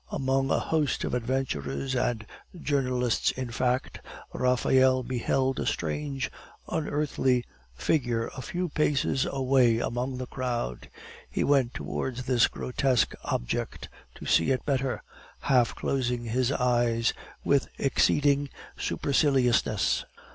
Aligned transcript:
Among 0.09 0.49
a 0.49 0.57
host 0.57 1.03
of 1.03 1.13
adventurers 1.13 1.95
and 1.95 2.25
journalists, 2.59 3.29
in 3.29 3.51
fact, 3.51 3.99
Raphael 4.33 5.03
beheld 5.03 5.59
a 5.59 5.67
strange, 5.67 6.31
unearthly 6.67 7.45
figure 7.75 8.31
a 8.35 8.41
few 8.41 8.69
paces 8.69 9.27
away 9.29 9.77
among 9.77 10.17
the 10.17 10.25
crowd. 10.25 10.89
He 11.29 11.43
went 11.43 11.75
towards 11.75 12.23
this 12.23 12.47
grotesque 12.47 13.13
object 13.25 13.89
to 14.15 14.25
see 14.25 14.49
it 14.49 14.65
better, 14.65 15.03
half 15.41 15.75
closing 15.75 16.23
his 16.25 16.51
eyes 16.51 17.13
with 17.43 17.67
exceeding 17.77 18.49
superciliousness. 18.75 20.03